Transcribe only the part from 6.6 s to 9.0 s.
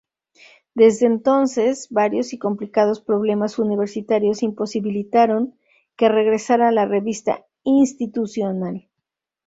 la revista institucional.